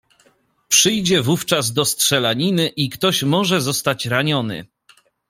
"Przyjdzie 0.67 1.21
wówczas 1.21 1.73
do 1.73 1.85
strzelaniny 1.85 2.67
i 2.67 2.89
ktoś 2.89 3.23
może 3.23 3.61
zostać 3.61 4.05
raniony." 4.05 4.65